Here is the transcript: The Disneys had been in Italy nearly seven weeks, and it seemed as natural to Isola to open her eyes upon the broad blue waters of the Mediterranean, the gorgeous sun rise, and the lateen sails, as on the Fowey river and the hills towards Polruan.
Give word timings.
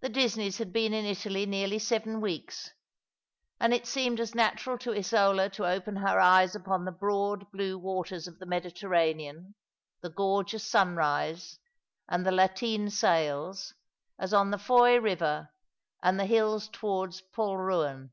The 0.00 0.08
Disneys 0.08 0.56
had 0.56 0.72
been 0.72 0.94
in 0.94 1.04
Italy 1.04 1.44
nearly 1.44 1.78
seven 1.78 2.22
weeks, 2.22 2.70
and 3.60 3.74
it 3.74 3.86
seemed 3.86 4.18
as 4.18 4.34
natural 4.34 4.78
to 4.78 4.94
Isola 4.94 5.50
to 5.50 5.66
open 5.68 5.96
her 5.96 6.18
eyes 6.18 6.54
upon 6.54 6.86
the 6.86 6.90
broad 6.92 7.44
blue 7.52 7.76
waters 7.76 8.26
of 8.26 8.38
the 8.38 8.46
Mediterranean, 8.46 9.54
the 10.00 10.08
gorgeous 10.08 10.64
sun 10.66 10.96
rise, 10.96 11.58
and 12.08 12.24
the 12.24 12.32
lateen 12.32 12.88
sails, 12.88 13.74
as 14.18 14.32
on 14.32 14.50
the 14.50 14.56
Fowey 14.56 14.98
river 14.98 15.50
and 16.02 16.18
the 16.18 16.24
hills 16.24 16.66
towards 16.72 17.20
Polruan. 17.20 18.12